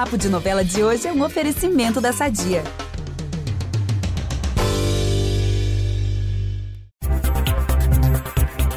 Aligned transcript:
Papo 0.00 0.16
de 0.16 0.30
Novela 0.30 0.64
de 0.64 0.82
hoje 0.82 1.06
é 1.06 1.12
um 1.12 1.22
oferecimento 1.22 2.00
da 2.00 2.10
Sadia. 2.10 2.64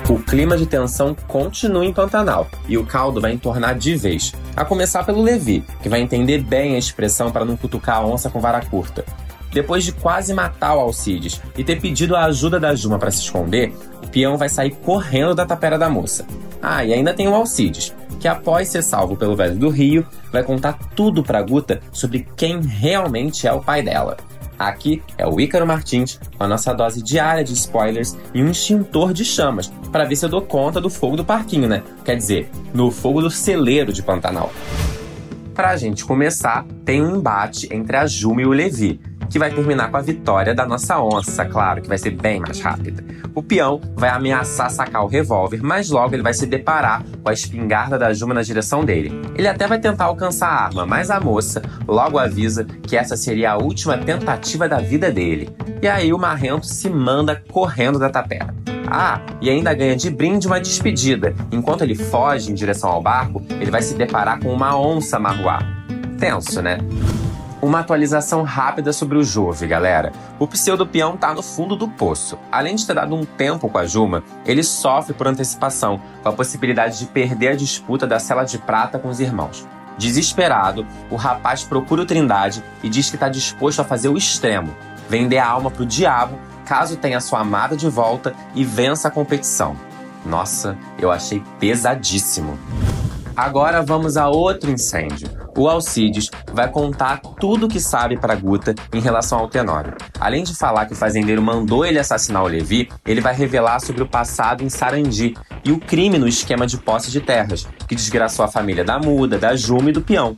O 0.09 0.19
clima 0.19 0.57
de 0.57 0.65
tensão 0.65 1.15
continua 1.25 1.85
em 1.85 1.93
Pantanal 1.93 2.49
e 2.67 2.77
o 2.77 2.85
caldo 2.85 3.21
vai 3.21 3.31
entornar 3.31 3.77
de 3.77 3.95
vez. 3.95 4.33
A 4.53 4.65
começar 4.65 5.05
pelo 5.05 5.21
Levi, 5.21 5.63
que 5.81 5.87
vai 5.87 6.01
entender 6.01 6.43
bem 6.43 6.75
a 6.75 6.77
expressão 6.77 7.31
para 7.31 7.45
não 7.45 7.55
cutucar 7.55 7.99
a 7.99 8.05
onça 8.05 8.29
com 8.29 8.41
vara 8.41 8.59
curta. 8.65 9.05
Depois 9.53 9.85
de 9.85 9.93
quase 9.93 10.33
matar 10.33 10.75
o 10.75 10.81
Alcides 10.81 11.41
e 11.57 11.63
ter 11.63 11.79
pedido 11.79 12.17
a 12.17 12.25
ajuda 12.25 12.59
da 12.59 12.75
Juma 12.75 12.99
para 12.99 13.11
se 13.11 13.21
esconder, 13.21 13.73
o 14.03 14.07
peão 14.09 14.35
vai 14.35 14.49
sair 14.49 14.71
correndo 14.71 15.33
da 15.33 15.45
tapera 15.45 15.79
da 15.79 15.87
moça. 15.87 16.27
Ah, 16.61 16.83
e 16.83 16.93
ainda 16.93 17.13
tem 17.13 17.29
o 17.29 17.33
Alcides, 17.33 17.93
que 18.23 18.27
após 18.29 18.69
ser 18.69 18.81
salvo 18.81 19.17
pelo 19.17 19.35
velho 19.35 19.57
do 19.57 19.67
Rio, 19.67 20.07
vai 20.31 20.41
contar 20.41 20.79
tudo 20.95 21.21
pra 21.21 21.41
Guta 21.41 21.81
sobre 21.91 22.25
quem 22.37 22.61
realmente 22.61 23.45
é 23.45 23.51
o 23.51 23.59
pai 23.59 23.83
dela. 23.83 24.15
Aqui 24.57 25.03
é 25.17 25.27
o 25.27 25.41
Ícaro 25.41 25.67
Martins 25.67 26.21
com 26.37 26.45
a 26.45 26.47
nossa 26.47 26.73
dose 26.73 27.03
diária 27.03 27.43
de 27.43 27.51
spoilers 27.51 28.15
e 28.33 28.41
um 28.41 28.49
extintor 28.49 29.11
de 29.11 29.25
chamas 29.25 29.67
para 29.91 30.05
ver 30.05 30.15
se 30.15 30.23
eu 30.23 30.29
dou 30.29 30.41
conta 30.41 30.79
do 30.79 30.89
fogo 30.89 31.17
do 31.17 31.25
parquinho, 31.25 31.67
né? 31.67 31.83
Quer 32.05 32.15
dizer, 32.15 32.49
no 32.73 32.91
fogo 32.91 33.19
do 33.19 33.29
celeiro 33.29 33.91
de 33.91 34.01
Pantanal. 34.01 34.53
Pra 35.53 35.75
gente 35.75 36.05
começar, 36.05 36.65
tem 36.85 37.01
um 37.01 37.17
embate 37.17 37.67
entre 37.73 37.97
a 37.97 38.07
Juma 38.07 38.41
e 38.41 38.45
o 38.45 38.51
Levi, 38.51 39.01
que 39.33 39.39
vai 39.39 39.49
terminar 39.49 39.89
com 39.89 39.97
a 39.97 40.01
vitória 40.01 40.53
da 40.53 40.63
nossa 40.63 41.01
onça, 41.01 41.43
claro, 41.43 41.81
que 41.81 41.89
vai 41.89 41.97
ser 41.97 42.11
bem 42.11 42.39
mais 42.39 42.59
rápida. 42.59 43.03
O 43.33 43.41
peão 43.41 43.81
vai 43.95 44.11
ameaçar 44.11 44.69
sacar 44.69 45.03
o 45.03 45.07
revólver, 45.07 45.59
mas 45.63 45.89
logo 45.89 46.13
ele 46.13 46.21
vai 46.21 46.35
se 46.35 46.45
deparar 46.45 47.03
com 47.23 47.27
a 47.27 47.33
espingarda 47.33 47.97
da 47.97 48.13
Juma 48.13 48.35
na 48.35 48.43
direção 48.43 48.85
dele. 48.85 49.11
Ele 49.35 49.47
até 49.47 49.65
vai 49.65 49.79
tentar 49.79 50.05
alcançar 50.05 50.49
a 50.49 50.65
arma, 50.65 50.85
mas 50.85 51.09
a 51.09 51.19
moça 51.19 51.63
logo 51.87 52.19
avisa 52.19 52.63
que 52.63 52.95
essa 52.95 53.17
seria 53.17 53.53
a 53.53 53.57
última 53.57 53.97
tentativa 53.97 54.69
da 54.69 54.77
vida 54.77 55.11
dele. 55.11 55.49
E 55.81 55.87
aí 55.87 56.13
o 56.13 56.19
marrento 56.19 56.67
se 56.67 56.87
manda 56.87 57.41
correndo 57.51 57.97
da 57.97 58.11
tapera. 58.11 58.53
Ah, 58.85 59.19
e 59.41 59.49
ainda 59.49 59.73
ganha 59.73 59.95
de 59.95 60.11
brinde 60.11 60.45
uma 60.45 60.61
despedida. 60.61 61.33
Enquanto 61.51 61.81
ele 61.81 61.95
foge 61.95 62.51
em 62.51 62.53
direção 62.53 62.91
ao 62.91 63.01
barco, 63.01 63.41
ele 63.59 63.71
vai 63.71 63.81
se 63.81 63.95
deparar 63.95 64.39
com 64.39 64.53
uma 64.53 64.79
onça 64.79 65.17
marruá. 65.17 65.57
Tenso, 66.19 66.61
né? 66.61 66.77
Uma 67.63 67.79
atualização 67.79 68.43
rápida 68.43 68.91
sobre 68.91 69.17
o 69.17 69.23
Jove, 69.23 69.65
galera. 69.65 70.11
O 70.37 70.45
pseudo-peão 70.45 71.15
tá 71.15 71.33
no 71.33 71.41
fundo 71.41 71.77
do 71.77 71.87
poço. 71.87 72.37
Além 72.51 72.75
de 72.75 72.85
ter 72.85 72.93
dado 72.93 73.15
um 73.15 73.23
tempo 73.23 73.69
com 73.69 73.77
a 73.77 73.85
Juma, 73.85 74.21
ele 74.45 74.61
sofre 74.61 75.13
por 75.13 75.29
antecipação, 75.29 76.01
com 76.21 76.27
a 76.27 76.33
possibilidade 76.33 76.99
de 76.99 77.05
perder 77.05 77.47
a 77.47 77.55
disputa 77.55 78.05
da 78.05 78.19
cela 78.19 78.43
de 78.43 78.57
prata 78.57 78.99
com 78.99 79.07
os 79.07 79.21
irmãos. 79.21 79.65
Desesperado, 79.97 80.85
o 81.09 81.15
rapaz 81.15 81.63
procura 81.63 82.01
o 82.01 82.05
Trindade 82.05 82.61
e 82.83 82.89
diz 82.89 83.09
que 83.09 83.15
está 83.15 83.29
disposto 83.29 83.79
a 83.79 83.85
fazer 83.85 84.09
o 84.09 84.17
extremo, 84.17 84.75
vender 85.07 85.37
a 85.37 85.47
alma 85.47 85.71
pro 85.71 85.85
diabo 85.85 86.37
caso 86.65 86.97
tenha 86.97 87.21
sua 87.21 87.39
amada 87.39 87.77
de 87.77 87.87
volta 87.87 88.35
e 88.53 88.65
vença 88.65 89.07
a 89.07 89.11
competição. 89.11 89.77
Nossa, 90.25 90.77
eu 90.99 91.09
achei 91.09 91.41
pesadíssimo. 91.61 92.59
Agora 93.35 93.81
vamos 93.81 94.15
a 94.15 94.29
outro 94.29 94.69
incêndio. 94.69 95.27
O 95.57 95.67
Alcides 95.67 96.29
vai 96.51 96.69
contar 96.69 97.19
tudo 97.39 97.65
o 97.65 97.69
que 97.69 97.79
sabe 97.79 98.17
para 98.17 98.35
Guta 98.35 98.75
em 98.93 98.99
relação 98.99 99.39
ao 99.39 99.47
Tenório. 99.47 99.95
Além 100.19 100.43
de 100.43 100.55
falar 100.55 100.85
que 100.85 100.93
o 100.93 100.95
fazendeiro 100.95 101.41
mandou 101.41 101.83
ele 101.83 101.97
assassinar 101.97 102.43
o 102.43 102.47
Levi, 102.47 102.89
ele 103.05 103.21
vai 103.21 103.33
revelar 103.33 103.79
sobre 103.79 104.03
o 104.03 104.07
passado 104.07 104.63
em 104.63 104.69
Sarandi 104.69 105.35
e 105.63 105.71
o 105.71 105.79
crime 105.79 106.19
no 106.19 106.27
esquema 106.27 106.67
de 106.67 106.77
posse 106.77 107.09
de 107.09 107.21
terras, 107.21 107.67
que 107.87 107.95
desgraçou 107.95 108.45
a 108.45 108.47
família 108.47 108.83
da 108.83 108.99
Muda, 108.99 109.37
da 109.37 109.55
Juma 109.55 109.89
e 109.89 109.93
do 109.93 110.01
Peão. 110.01 110.37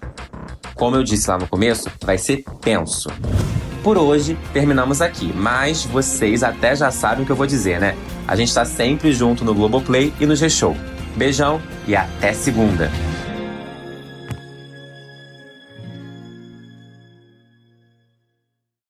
Como 0.74 0.96
eu 0.96 1.04
disse 1.04 1.30
lá 1.30 1.38
no 1.38 1.48
começo, 1.48 1.90
vai 2.02 2.18
ser 2.18 2.44
tenso. 2.62 3.10
Por 3.84 3.98
hoje, 3.98 4.38
terminamos 4.52 5.02
aqui, 5.02 5.32
mas 5.36 5.84
vocês 5.86 6.44
até 6.44 6.76
já 6.76 6.92
sabem 6.92 7.24
o 7.24 7.26
que 7.26 7.32
eu 7.32 7.36
vou 7.36 7.46
dizer, 7.46 7.80
né? 7.80 7.96
A 8.28 8.36
gente 8.36 8.48
está 8.48 8.66
sempre 8.66 9.14
junto 9.14 9.46
no 9.46 9.54
Globoplay 9.54 10.14
e 10.20 10.26
no 10.26 10.36
G-Show. 10.36 10.76
Beijão 11.16 11.62
e 11.88 11.96
até 11.96 12.34
segunda! 12.34 12.90